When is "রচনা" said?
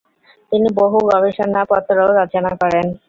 2.19-2.51